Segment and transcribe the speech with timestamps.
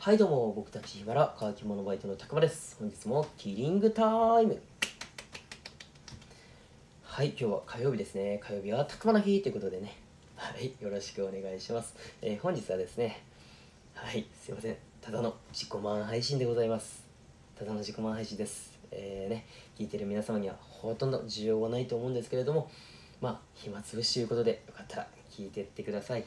[0.00, 2.74] はいどうも僕たちヒマラ乾き物バイトのたくまです。
[2.80, 4.58] 本日もキリングタイム。
[7.02, 8.40] はい今日は火曜日ですね。
[8.42, 9.98] 火曜日はたくまの日ということでね。
[10.36, 13.22] はいよろしくお願いします、えー、本日はですね
[13.92, 14.76] はいすいません。
[15.02, 17.04] ただの自己満配信でございます。
[17.58, 18.78] ただの自己満配信です。
[18.90, 19.44] えー、ね
[19.78, 22.70] 聞いてる皆様にはほとんど需要はないと思うんですけれども
[23.20, 26.24] まあ暇つぶしということでよかったら聞いてってください。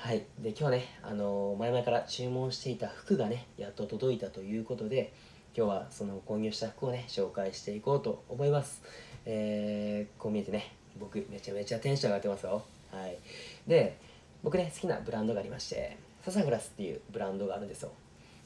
[0.00, 0.24] はい。
[0.38, 5.12] で今日ねあの前々から注文していた服がねやっと届いたということで
[5.56, 8.80] 今日はその購入した服をね紹介していこうと思います。
[9.26, 12.62] えー、こう見えてね僕めちゃめちゃテンション上がってますよ。
[12.92, 13.18] はい。
[13.66, 13.98] で
[14.44, 17.90] 僕ね好きなブランドがありましてササグラスっていうブランドがあるんですよ。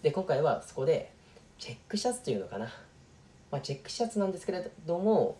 [0.03, 1.13] で今回はそこで
[1.59, 2.73] チェックシャツっていうのかな。
[3.51, 5.37] まあ、チェックシャツなんですけれども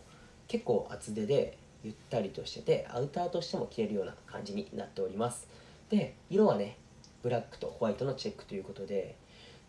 [0.47, 5.47] 結構厚手でゆったりとしててアウターとしても着れるような感じになっております。
[5.89, 6.77] で色はね
[7.21, 9.15] ブラックとホワイトのチェックということで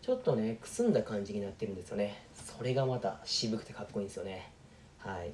[0.01, 2.21] ちょっとねくすんだ感じになってるんですよね。
[2.35, 4.51] それがまた渋くてかっこいいんですよね。
[4.99, 5.31] はい。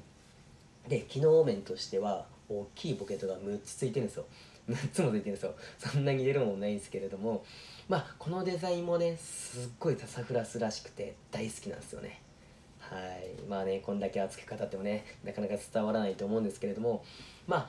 [0.88, 4.24] で機能面としては大きいポケットが6つついてるんですよ。
[4.68, 5.54] 6つもついてるんですよ。
[5.78, 7.44] そんなに入れるもんないんですけれども
[7.88, 12.22] まあこのデザインもねすっごいササフラスらしくて大好きなんですよね。
[12.80, 13.42] はい。
[13.48, 17.04] まあねこんだけ熱く語ってもねなかなか伝わらないと思うんですけれども
[17.46, 17.68] ま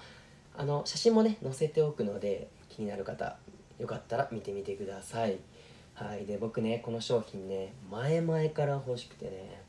[0.56, 3.38] ああの写真もね載せておくので気になる方
[3.80, 5.38] よかったら見てみてください。
[5.94, 6.26] はい。
[6.26, 9.62] で僕ねこの商品ね前々から欲しくてね。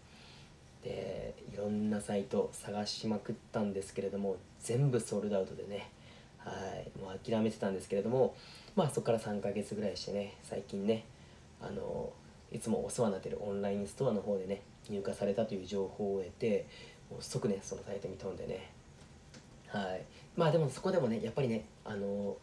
[0.82, 5.90] でいろんなサイト探しまくったんですけれども全部ソールドアウトでね。
[6.38, 6.98] はい。
[6.98, 8.34] もう諦めてたんですけれども
[8.76, 11.04] まあそこから3ヶ月ぐらいしてね最近ね
[11.60, 12.12] あの
[12.52, 16.66] いつもお世話になってるオンラインストアの方でね入荷されたという情報を得て
[17.10, 18.70] もう即ねそのサイトに飛んでね。
[19.68, 20.02] はい。
[20.36, 22.36] まあでもそこでもねやっぱりねあの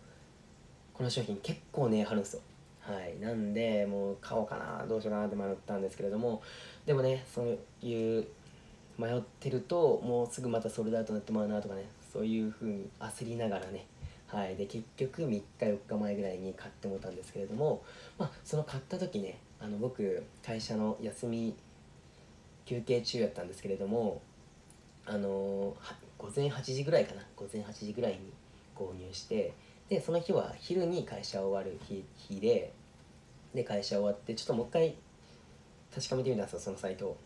[0.94, 2.42] この商品結構値、ね、張るんですよ。
[2.81, 3.20] はい。
[3.20, 6.42] なんでもう買おうかなどうしようかなって迷ったんですけれども
[6.86, 8.28] でもねそういう
[8.97, 13.85] 迷ってるともうすぐまたソルドアウトになってまうなとかねそういう風に焦りながらね
[14.28, 14.56] はい。
[14.56, 17.84] で結局3日4日前ぐらいに買ってもたんですけれども
[18.18, 21.56] まあその買った時ねあの僕会社の休み
[22.66, 24.22] 休憩中やったんですけれども
[25.06, 25.75] あの
[26.18, 27.22] 午前8時ぐらいかな。
[27.35, 28.19] 午前8時ぐらいに
[28.75, 29.53] 購入して
[29.91, 32.72] でその日は昼に会社終わる日日で
[33.53, 34.96] で会社終わってちょっともう一回
[35.94, 37.18] 確かめてみたんですよそのサイトを。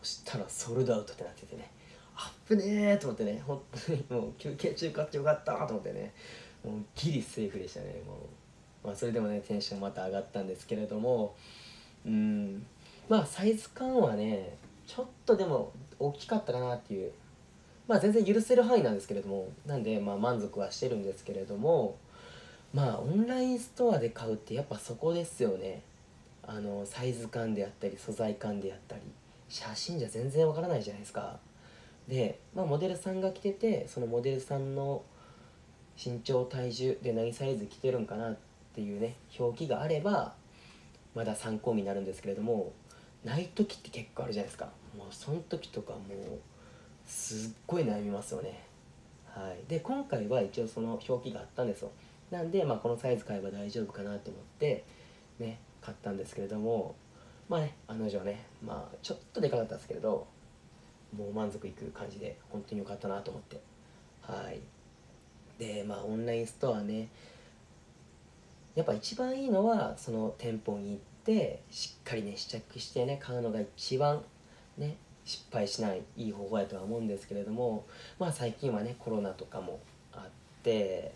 [0.00, 1.68] そしたらソールドアウトってなっててね。
[2.14, 3.42] アップねーと思ってね。
[3.44, 6.12] 本当にもう休憩中買ってよかったと思ってね。
[6.64, 8.14] もうギリセーフでしたねも
[8.84, 11.34] う、まあ、それでもねテンションまた上がったんですけれども。
[12.06, 12.64] うん。
[13.08, 14.56] まあサイズ感はね
[14.86, 17.10] ちょっとでも大きかったかなっていう。
[17.88, 19.48] まあ全然許せる範囲なんですけれども。
[19.66, 21.96] なんでまあ満足はしてるんですけれども。
[22.72, 25.82] まあオンラインストアで買うってやっぱそこですよね。
[26.44, 29.02] あのサイズ感であったり素材感であったり。
[29.48, 31.38] 写真じゃ全然わからないじゃないですか。
[32.08, 35.02] で、まあ、モデルさんが着ててそのモデルさんの
[36.02, 38.36] 身長体重で何サイズ着てるんかなっ
[38.74, 40.32] ていうね表記があれば
[41.14, 42.72] まだ参考になるんですけれども
[43.24, 44.70] ない時って結構あるじゃないですか。
[44.96, 46.38] もうその時とかもう
[47.06, 48.64] すっごい悩みますよね。
[49.26, 49.68] はい。
[49.68, 51.90] で今回は一応その表記があったんですよ。
[52.32, 54.84] なんで、まあ、このサイズ買えば大丈夫かなと思って
[55.38, 56.96] ね買ったんですけれども
[57.48, 60.26] まあね案の定ねまあちょっとでかかったんですけれど
[61.16, 63.60] もう満足いく感じで本当に良かったなと思って。
[64.22, 64.60] はい。
[65.58, 67.08] でまあオンラインストアね
[68.74, 74.22] やっぱ一番いいのはその店舗に行ってしっかりね試着してね買うのが一番
[74.78, 77.84] ね失敗しないいい方法やとは思うんですけれども
[78.18, 79.80] まあ最近はねコロナとかも
[80.12, 80.30] あっ
[80.62, 81.12] て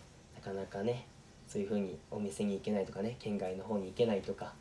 [0.47, 1.05] かなかね
[1.47, 4.53] そういう風にお店に行けないとかね県外の方に行けないとか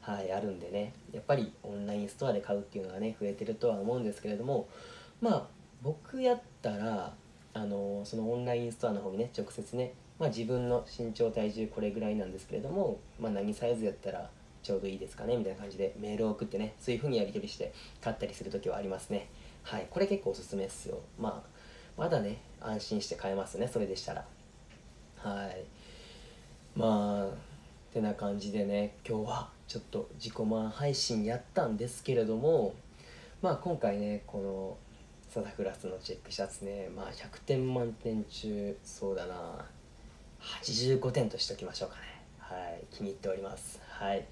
[0.00, 4.68] はいあるんでねやっぱりオンラインストアで買うっていうのがね増えてるとは思うんですけれども
[5.20, 5.46] まあ
[5.82, 7.14] 僕やったら
[7.54, 14.28] あのそのオンラインストアの方にね直接ね、まあ、自分の身長体重これぐらいなんですけれども、まあ、何サイズやったら
[14.62, 17.72] ちょうどいいですかねみたいな感じでメールを送ってねそういう風にやり取りして
[18.02, 19.28] 買ったりする時はありますね。
[19.62, 20.98] はいこれ結構おすすめですよ。
[21.18, 21.54] まあ
[21.96, 24.24] まだね安心して買えますねそれでしたら。
[25.24, 25.64] はい。
[26.78, 32.74] まあてな感じでね今日はちょっと自己満配信やったんですけれども
[33.40, 34.76] まあ今回ねこの
[35.30, 39.64] サタクラスのチェックシャツねまあ100点満点中そうだな
[40.62, 42.02] 85点としておきましょうかね。
[42.38, 42.84] はい。
[42.94, 43.80] 気に入っております。
[43.88, 44.26] はい。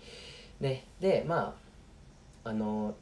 [0.60, 0.84] ね。
[1.00, 1.56] でま
[2.44, 2.94] ああの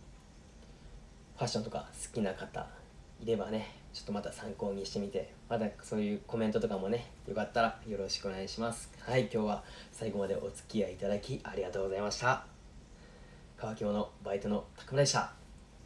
[1.36, 2.68] ファッションとか好きな方
[3.20, 8.90] いればねちょっとまた参考にしてみてまたそういうコメントとかもねよかったらよろしくお願いします。
[9.00, 12.44] はい今日は最後までお付き合いいただきありがとうございました。
[13.56, 15.32] 乾き物バイトの高村でした。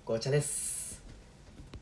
[0.05, 0.84] ごちゃです。